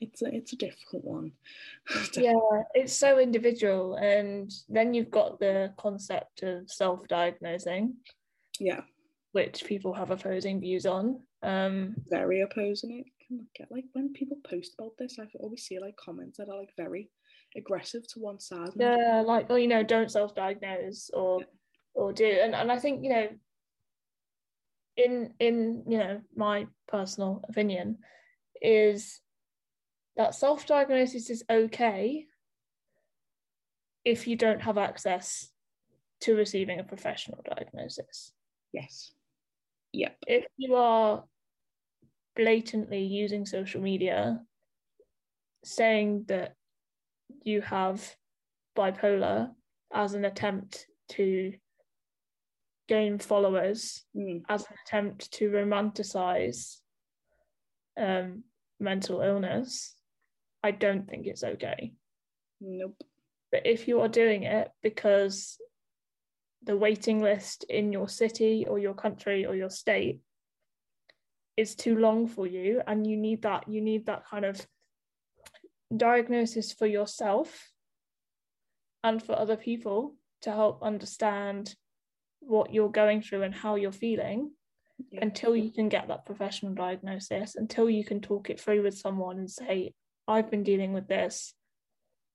it's 0.00 0.22
a 0.22 0.34
it's 0.34 0.52
a 0.52 0.56
difficult 0.56 1.04
one. 1.04 1.32
yeah, 2.14 2.34
it's 2.74 2.96
so 2.96 3.18
individual, 3.18 3.94
and 3.96 4.50
then 4.68 4.94
you've 4.94 5.10
got 5.10 5.38
the 5.38 5.72
concept 5.76 6.42
of 6.42 6.70
self-diagnosing. 6.70 7.94
Yeah, 8.58 8.82
which 9.32 9.64
people 9.64 9.92
have 9.92 10.10
opposing 10.10 10.60
views 10.60 10.86
on. 10.86 11.20
Um, 11.42 11.94
very 12.08 12.40
opposing. 12.40 13.04
It 13.06 13.26
can 13.26 13.46
get 13.56 13.70
like 13.70 13.84
when 13.92 14.12
people 14.12 14.38
post 14.48 14.74
about 14.78 14.92
this, 14.98 15.18
I 15.20 15.24
always 15.38 15.64
see 15.64 15.78
like 15.78 15.96
comments 15.96 16.38
that 16.38 16.48
are 16.48 16.58
like 16.58 16.72
very 16.76 17.10
aggressive 17.56 18.06
to 18.12 18.20
one 18.20 18.40
side. 18.40 18.70
Yeah, 18.76 19.22
like 19.26 19.46
oh, 19.50 19.56
you 19.56 19.68
know, 19.68 19.82
don't 19.82 20.10
self-diagnose 20.10 21.10
or 21.12 21.40
yeah. 21.40 21.46
or 21.94 22.12
do, 22.12 22.26
and 22.26 22.54
and 22.54 22.72
I 22.72 22.78
think 22.78 23.04
you 23.04 23.10
know 23.10 23.28
in 24.96 25.34
in 25.38 25.84
you 25.86 25.98
know 25.98 26.20
my 26.34 26.66
personal 26.88 27.44
opinion 27.48 27.98
is 28.62 29.20
that 30.16 30.34
self-diagnosis 30.34 31.30
is 31.30 31.44
okay 31.50 32.26
if 34.04 34.26
you 34.26 34.36
don't 34.36 34.60
have 34.62 34.78
access 34.78 35.50
to 36.20 36.34
receiving 36.34 36.78
a 36.80 36.84
professional 36.84 37.42
diagnosis 37.44 38.32
Yes. 38.72 39.12
Yep. 39.92 40.16
if 40.26 40.44
you 40.56 40.74
are 40.76 41.24
blatantly 42.36 43.02
using 43.02 43.44
social 43.44 43.80
media 43.80 44.40
saying 45.64 46.24
that 46.28 46.54
you 47.42 47.60
have 47.60 48.16
bipolar 48.76 49.50
as 49.92 50.14
an 50.14 50.24
attempt 50.24 50.86
to 51.08 51.52
gain 52.88 53.18
followers 53.18 54.04
Mm. 54.16 54.42
as 54.48 54.62
an 54.62 54.74
attempt 54.86 55.32
to 55.32 55.50
romanticize 55.50 56.78
um, 57.96 58.44
mental 58.78 59.20
illness 59.20 59.94
i 60.62 60.70
don't 60.70 61.08
think 61.08 61.26
it's 61.26 61.44
okay 61.44 61.92
Nope. 62.60 63.02
but 63.50 63.66
if 63.66 63.88
you 63.88 64.00
are 64.00 64.08
doing 64.08 64.42
it 64.44 64.70
because 64.82 65.58
the 66.62 66.76
waiting 66.76 67.22
list 67.22 67.64
in 67.68 67.92
your 67.92 68.08
city 68.08 68.66
or 68.68 68.78
your 68.78 68.94
country 68.94 69.46
or 69.46 69.54
your 69.54 69.70
state 69.70 70.20
is 71.56 71.74
too 71.74 71.96
long 71.96 72.26
for 72.26 72.46
you 72.46 72.82
and 72.86 73.06
you 73.06 73.16
need 73.16 73.42
that 73.42 73.66
you 73.68 73.80
need 73.80 74.06
that 74.06 74.24
kind 74.28 74.44
of 74.44 74.60
diagnosis 75.96 76.72
for 76.72 76.86
yourself 76.86 77.70
and 79.02 79.22
for 79.22 79.38
other 79.38 79.56
people 79.56 80.14
to 80.42 80.50
help 80.50 80.82
understand 80.82 81.74
what 82.40 82.72
you're 82.72 82.90
going 82.90 83.20
through 83.22 83.42
and 83.42 83.54
how 83.54 83.74
you're 83.76 83.92
feeling 83.92 84.50
Yeah. 85.10 85.20
until 85.22 85.56
you 85.56 85.70
can 85.70 85.88
get 85.88 86.08
that 86.08 86.26
professional 86.26 86.74
diagnosis 86.74 87.56
until 87.56 87.88
you 87.88 88.04
can 88.04 88.20
talk 88.20 88.50
it 88.50 88.60
through 88.60 88.82
with 88.82 88.96
someone 88.98 89.38
and 89.38 89.50
say 89.50 89.94
i've 90.30 90.50
been 90.50 90.62
dealing 90.62 90.92
with 90.92 91.08
this. 91.08 91.54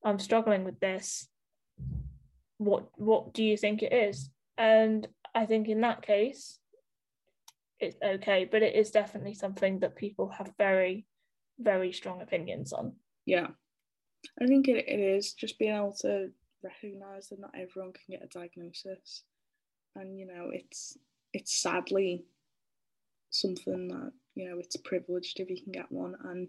I'm 0.03 0.19
struggling 0.19 0.63
with 0.63 0.79
this. 0.79 1.27
What 2.57 2.89
what 2.95 3.33
do 3.33 3.43
you 3.43 3.57
think 3.57 3.81
it 3.81 3.93
is? 3.93 4.29
And 4.57 5.07
i 5.33 5.45
think 5.45 5.67
in 5.67 5.81
that 5.81 6.01
case 6.01 6.59
it's 7.81 7.97
okay 8.01 8.47
but 8.49 8.63
it 8.63 8.73
is 8.73 8.89
definitely 8.89 9.33
something 9.33 9.79
that 9.79 9.97
people 9.97 10.29
have 10.29 10.49
very 10.57 11.05
very 11.59 11.91
strong 11.91 12.21
opinions 12.21 12.73
on. 12.73 12.93
Yeah. 13.25 13.47
I 14.41 14.45
think 14.47 14.67
it, 14.67 14.87
it 14.87 14.99
is 14.99 15.33
just 15.33 15.59
being 15.59 15.75
able 15.75 15.95
to 16.01 16.29
recognize 16.63 17.29
that 17.29 17.39
not 17.39 17.53
everyone 17.53 17.93
can 17.93 18.17
get 18.17 18.23
a 18.23 18.27
diagnosis. 18.27 19.23
And 19.95 20.17
you 20.19 20.27
know, 20.27 20.49
it's 20.51 20.97
it's 21.33 21.61
sadly 21.61 22.25
something 23.29 23.89
that, 23.89 24.11
you 24.35 24.49
know, 24.49 24.59
it's 24.59 24.77
privileged 24.77 25.39
if 25.39 25.49
you 25.49 25.61
can 25.61 25.71
get 25.71 25.91
one. 25.91 26.15
And 26.23 26.47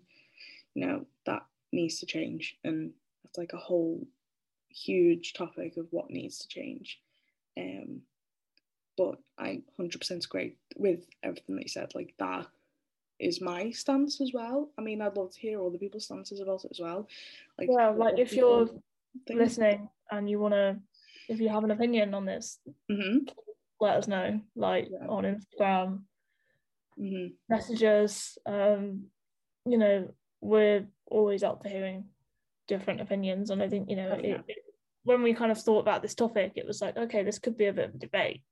know, 0.81 1.07
that 1.25 1.45
needs 1.73 1.99
to 2.01 2.07
change 2.07 2.57
and 2.65 2.93
that's 3.25 3.39
like 3.39 3.53
a 3.53 3.59
whole 3.59 4.07
huge 4.69 5.33
topic 5.33 5.77
of 5.77 5.87
what 5.91 6.11
needs 6.11 6.39
to 6.39 6.49
change. 6.49 7.01
Um 7.57 8.03
but 8.97 9.19
I 9.39 9.63
100% 9.79 10.25
agree 10.25 10.57
with 10.77 11.07
everything 11.23 11.57
that 11.57 11.63
you 11.63 11.69
said. 11.69 11.95
Like 11.95 12.15
that 12.19 12.47
is 13.19 13.41
my 13.41 13.71
stance 13.71 14.21
as 14.21 14.33
well. 14.33 14.71
I 14.79 14.83
mean, 14.83 15.03
I'd 15.03 15.17
love 15.17 15.33
to 15.33 15.41
hear 15.41 15.63
other 15.63 15.77
people's 15.79 16.05
stances 16.05 16.41
about 16.41 16.65
it 16.65 16.71
as 16.71 16.81
well. 16.81 17.07
Like, 17.59 17.69
yeah 17.71 17.89
like 17.91 18.19
if 18.19 18.33
you're 18.33 18.67
think. 19.27 19.39
listening 19.39 19.89
and 20.11 20.31
you 20.31 20.39
want 20.39 20.55
to 20.55 20.77
if 21.29 21.41
you 21.41 21.49
have 21.49 21.65
an 21.65 21.71
opinion 21.73 22.15
on 22.15 22.25
this 22.25 22.59
Mhm, 22.91 23.29
let 23.81 23.97
us 23.97 24.09
know 24.09 24.41
like 24.55 24.89
Yeah. 24.91 25.07
on 25.09 25.25
instagram 25.25 26.03
mhm. 26.99 27.33
messages 27.49 28.39
um 28.47 29.05
you 29.65 29.79
know 29.79 30.09
we're 30.41 30.87
always 31.07 31.43
up 31.43 31.63
for 31.63 31.69
hearing 31.69 32.05
different 32.69 33.01
opinions 33.01 33.51
and 33.51 33.63
i 33.63 33.69
think 33.69 33.89
you 33.89 33.97
know 33.97 34.13
it, 34.13 34.43
it- 34.49 34.57
when 35.05 35.23
we 35.23 35.33
kind 35.33 35.53
of 35.53 35.59
thought 35.61 35.79
about 35.81 36.03
this 36.03 36.15
topic 36.17 36.53
it 36.57 36.67
was 36.67 36.81
like 36.81 36.97
okay 36.97 37.23
this 37.23 37.39
could 37.39 37.57
be 37.57 37.67
a 37.67 37.73
bit 37.73 37.89
of 37.91 37.95
a 37.95 37.99
debate 37.99 38.43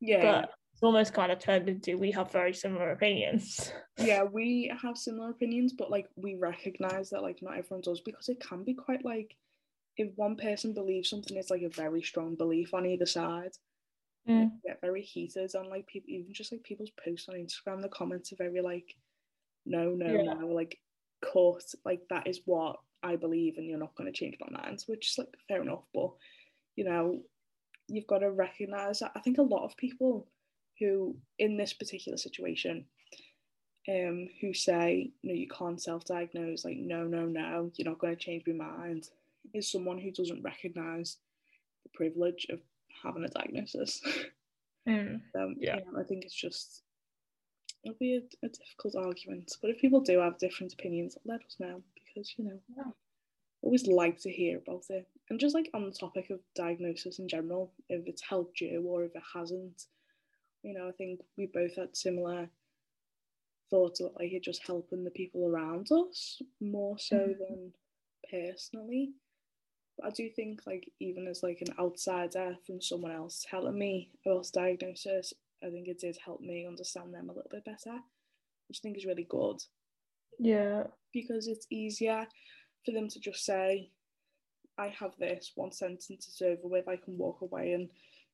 Yeah, 0.00 0.22
but 0.42 0.50
it's 0.72 0.82
almost 0.82 1.12
kind 1.14 1.32
of 1.32 1.40
turned 1.40 1.68
into 1.68 1.96
we 1.98 2.12
have 2.12 2.30
very 2.30 2.52
similar 2.52 2.90
opinions 2.92 3.72
yeah, 3.98 4.22
we 4.24 4.70
have 4.82 4.98
similar 4.98 5.30
opinions, 5.30 5.72
but 5.72 5.90
like 5.90 6.06
we 6.16 6.34
recognize 6.36 7.08
that 7.10 7.22
like 7.22 7.38
not 7.42 7.56
everyone 7.56 7.80
does 7.80 8.02
because 8.02 8.28
it 8.28 8.38
can 8.40 8.62
be 8.62 8.74
quite 8.74 9.04
like 9.06 9.34
if 9.96 10.10
one 10.16 10.36
person 10.36 10.74
believes 10.74 11.08
something, 11.08 11.34
it's 11.36 11.48
like 11.50 11.62
a 11.62 11.70
very 11.70 12.02
strong 12.02 12.34
belief 12.34 12.74
on 12.74 12.84
either 12.84 13.06
side. 13.06 13.52
Mm. 14.28 14.50
get 14.66 14.80
very 14.82 15.00
heated 15.00 15.54
on 15.56 15.70
like 15.70 15.86
people, 15.86 16.10
even 16.10 16.34
just 16.34 16.52
like 16.52 16.62
people's 16.62 16.90
posts 17.02 17.28
on 17.30 17.36
Instagram. 17.36 17.80
The 17.80 17.88
comments 17.88 18.30
are 18.32 18.36
very 18.36 18.60
like, 18.60 18.94
no, 19.64 19.92
no, 19.94 20.12
Yeah. 20.12 20.34
no, 20.34 20.48
like 20.48 20.78
cut, 21.22 21.64
like 21.84 22.00
that 22.10 22.26
is 22.26 22.40
what 22.44 22.76
I 23.02 23.16
believe, 23.16 23.56
and 23.56 23.66
you're 23.66 23.78
not 23.78 23.94
going 23.94 24.12
to 24.12 24.18
change 24.18 24.36
my 24.40 24.62
mind, 24.62 24.82
which 24.86 25.10
is 25.10 25.18
like 25.18 25.34
fair 25.48 25.62
enough, 25.62 25.84
but 25.94 26.10
you 26.76 26.84
know, 26.84 27.20
you've 27.88 28.06
got 28.06 28.18
to 28.18 28.30
recognize 28.30 28.98
that. 29.00 29.12
I 29.14 29.20
think 29.20 29.38
a 29.38 29.42
lot 29.42 29.64
of 29.64 29.76
people 29.76 30.26
who 30.78 31.16
in 31.38 31.56
this 31.56 31.72
particular 31.72 32.18
situation 32.18 32.84
um 33.88 34.28
who 34.40 34.52
say 34.52 35.10
no 35.22 35.32
you 35.32 35.48
can't 35.48 35.80
self-diagnose 35.80 36.64
like 36.64 36.76
no 36.76 37.04
no 37.04 37.24
no 37.24 37.70
you're 37.76 37.88
not 37.88 37.98
going 38.00 38.14
to 38.14 38.20
change 38.22 38.42
my 38.46 38.52
mind 38.52 39.08
is 39.54 39.70
someone 39.70 39.96
who 39.96 40.10
doesn't 40.10 40.42
recognize 40.42 41.18
the 41.84 41.88
privilege 41.94 42.46
of 42.50 42.60
having 43.02 43.24
a 43.24 43.28
diagnosis 43.28 44.02
Mm. 44.88 45.20
um, 45.34 45.56
Yeah. 45.58 45.76
you 45.78 45.84
know, 45.92 45.98
I 45.98 46.04
think 46.04 46.24
it's 46.24 46.34
just 46.34 46.82
it'll 47.86 47.98
be 47.98 48.16
a, 48.16 48.46
a 48.46 48.50
difficult 48.50 48.96
argument 48.96 49.52
but 49.62 49.70
if 49.70 49.80
people 49.80 50.00
do 50.00 50.20
have 50.20 50.38
different 50.38 50.74
opinions 50.74 51.16
let 51.24 51.42
us 51.44 51.56
know 51.60 51.82
because 51.94 52.34
you 52.38 52.44
know 52.44 52.60
Yeah. 52.76 52.92
always 53.62 53.86
like 53.86 54.18
to 54.20 54.30
hear 54.30 54.58
about 54.58 54.84
it 54.90 55.06
and 55.30 55.40
just 55.40 55.54
like 55.54 55.70
on 55.74 55.84
the 55.84 55.92
topic 55.92 56.30
of 56.30 56.40
diagnosis 56.54 57.18
in 57.18 57.28
general 57.28 57.72
if 57.88 58.06
it's 58.06 58.22
helped 58.22 58.60
you 58.60 58.82
or 58.86 59.04
if 59.04 59.14
it 59.16 59.22
hasn't 59.34 59.86
you 60.62 60.74
know 60.74 60.88
I 60.88 60.92
think 60.92 61.20
we 61.36 61.46
both 61.46 61.76
had 61.76 61.96
similar 61.96 62.50
thoughts 63.70 64.00
of 64.00 64.12
like 64.18 64.32
it 64.32 64.44
just 64.44 64.66
helping 64.66 65.04
the 65.04 65.10
people 65.10 65.48
around 65.48 65.90
us 65.92 66.42
more 66.60 66.98
so 66.98 67.16
Mhm. 67.16 67.38
than 67.40 67.72
personally 68.30 69.12
but 69.98 70.06
I 70.06 70.10
do 70.10 70.28
think 70.30 70.62
like 70.66 70.90
even 71.00 71.26
as 71.26 71.42
like 71.42 71.62
an 71.62 71.74
outsider 71.78 72.58
from 72.66 72.80
someone 72.80 73.12
else 73.12 73.46
telling 73.48 73.78
me 73.78 74.10
about 74.24 74.50
diagnosis, 74.52 75.32
I 75.64 75.70
think 75.70 75.88
it 75.88 76.00
did 76.00 76.18
help 76.24 76.40
me 76.40 76.66
understand 76.66 77.14
them 77.14 77.28
a 77.28 77.32
little 77.32 77.50
bit 77.50 77.64
better, 77.64 77.98
which 78.68 78.78
I 78.78 78.82
think 78.82 78.96
is 78.96 79.06
really 79.06 79.26
good 79.28 79.62
yeah 80.38 80.82
because 81.12 81.46
it's 81.46 81.66
easier 81.70 82.26
for 82.86 82.92
them 82.92 83.08
to 83.08 83.18
just 83.18 83.44
say, 83.44 83.90
I 84.78 84.88
have 84.88 85.12
this, 85.18 85.52
one 85.56 85.72
sentence 85.72 86.28
is 86.28 86.40
over 86.42 86.68
with, 86.68 86.88
I 86.88 86.96
can 86.96 87.18
walk 87.18 87.40
away 87.42 87.72
and, 87.72 87.88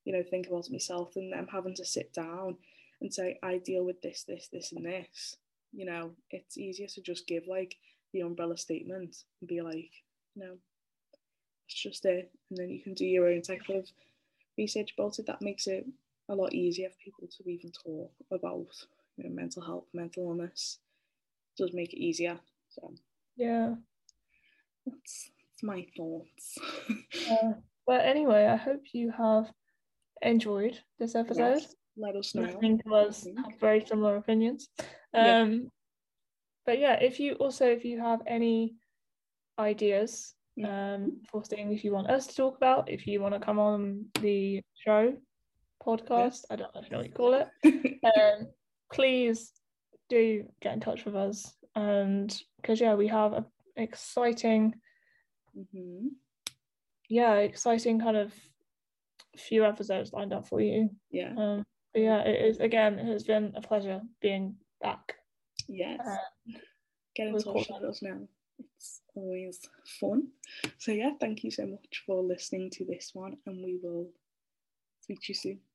you 0.04 0.12
know, 0.12 0.22
think 0.22 0.46
about 0.46 0.66
it 0.66 0.72
myself 0.72 1.16
and 1.16 1.32
them 1.32 1.48
having 1.50 1.74
to 1.76 1.84
sit 1.84 2.12
down 2.12 2.56
and 3.00 3.12
say, 3.12 3.38
I 3.42 3.58
deal 3.58 3.84
with 3.84 4.02
this, 4.02 4.24
this, 4.28 4.48
this, 4.52 4.72
and 4.72 4.84
this. 4.84 5.36
You 5.72 5.86
know, 5.86 6.10
it's 6.30 6.58
easier 6.58 6.86
to 6.88 7.00
just 7.00 7.26
give 7.26 7.46
like 7.46 7.76
the 8.12 8.20
umbrella 8.20 8.58
statement 8.58 9.16
and 9.40 9.48
be 9.48 9.62
like, 9.62 9.90
you 10.34 10.44
know, 10.44 10.56
it's 11.66 11.80
just 11.80 12.04
it. 12.04 12.30
And 12.50 12.58
then 12.58 12.68
you 12.68 12.82
can 12.82 12.94
do 12.94 13.06
your 13.06 13.28
own 13.28 13.40
type 13.40 13.62
of 13.70 13.88
research 14.58 14.92
about 14.98 15.18
it. 15.18 15.26
That 15.26 15.40
makes 15.40 15.66
it 15.66 15.86
a 16.32 16.36
lot 16.36 16.52
easier 16.52 16.88
for 16.90 16.96
people 17.04 17.28
to 17.28 17.48
even 17.48 17.70
talk 17.70 18.10
about 18.30 18.66
you 19.16 19.24
know, 19.24 19.30
mental 19.30 19.62
health, 19.62 19.86
mental 19.92 20.24
illness. 20.28 20.78
It 21.56 21.62
does 21.62 21.74
make 21.74 21.92
it 21.92 22.00
easier. 22.00 22.38
So 22.70 22.94
yeah 23.36 23.74
that's, 24.86 25.30
that's 25.40 25.62
my 25.62 25.86
thoughts. 25.96 26.58
Uh, 27.30 27.52
but 27.86 28.00
anyway 28.04 28.46
i 28.46 28.56
hope 28.56 28.80
you 28.92 29.10
have 29.10 29.48
enjoyed 30.22 30.80
this 30.98 31.14
episode 31.14 31.60
Yes, 31.60 31.74
let 31.96 32.16
us 32.16 32.34
know. 32.34 32.42
listening 32.42 32.80
to 32.84 32.94
us 32.94 33.28
have 33.36 33.60
very 33.60 33.84
similar 33.84 34.16
opinions. 34.16 34.68
Yeah. 35.14 35.42
Um, 35.42 35.68
but 36.64 36.78
yeah, 36.78 36.94
if 36.94 37.20
you 37.20 37.34
also 37.34 37.66
if 37.66 37.84
you 37.84 38.00
have 38.00 38.20
any 38.26 38.74
ideas 39.58 40.34
um, 40.64 41.20
for 41.30 41.42
things 41.42 41.84
you 41.84 41.92
want 41.92 42.10
us 42.10 42.26
to 42.28 42.34
talk 42.34 42.56
about, 42.56 42.88
if 42.88 43.06
you 43.06 43.20
want 43.20 43.34
to 43.34 43.40
come 43.40 43.58
on 43.58 44.06
the 44.20 44.62
show 44.84 45.14
podcast, 45.84 46.44
I 46.50 46.56
don't 46.56 46.74
know 46.74 46.98
what 46.98 47.06
you 47.06 47.12
call 47.12 47.34
it, 47.34 47.48
um, 48.04 48.48
please 48.92 49.52
do 50.08 50.44
get 50.60 50.74
in 50.74 50.80
touch 50.80 51.04
with 51.04 51.16
us. 51.16 51.54
And 51.74 52.36
because 52.56 52.80
yeah, 52.80 52.94
we 52.94 53.08
have 53.08 53.32
an 53.32 53.44
exciting, 53.76 54.74
hmm 55.54 56.08
yeah, 57.08 57.34
exciting 57.34 58.00
kind 58.00 58.16
of 58.16 58.32
few 59.36 59.64
episodes 59.66 60.12
lined 60.14 60.32
up 60.32 60.48
for 60.48 60.62
you. 60.62 60.88
Yeah. 61.10 61.34
Um, 61.36 61.64
yeah, 61.94 62.20
it 62.20 62.46
is 62.46 62.58
again. 62.58 62.98
It 62.98 63.06
has 63.06 63.24
been 63.24 63.52
a 63.54 63.60
pleasure 63.60 64.00
being 64.22 64.56
back. 64.80 65.16
Yes. 65.68 66.00
Uh, 66.06 66.56
Get 67.14 67.28
in 67.28 67.38
touch 67.38 67.68
with 67.68 67.84
us 67.84 68.02
now. 68.02 68.18
It's 68.58 69.02
always 69.14 69.60
fun. 70.00 70.28
So 70.78 70.92
yeah, 70.92 71.10
thank 71.20 71.44
you 71.44 71.50
so 71.50 71.66
much 71.66 72.02
for 72.06 72.22
listening 72.22 72.70
to 72.70 72.84
this 72.86 73.10
one 73.12 73.36
and 73.46 73.62
we 73.62 73.78
will 73.82 74.08
speak 75.02 75.20
to 75.20 75.26
you 75.28 75.34
soon. 75.34 75.60